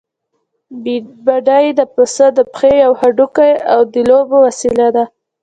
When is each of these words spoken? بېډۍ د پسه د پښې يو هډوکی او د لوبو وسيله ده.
بېډۍ 1.25 1.65
د 1.79 1.81
پسه 1.93 2.27
د 2.37 2.39
پښې 2.53 2.73
يو 2.83 2.91
هډوکی 3.01 3.53
او 3.73 3.79
د 3.93 3.95
لوبو 4.09 4.37
وسيله 4.47 4.87
ده. 4.95 5.05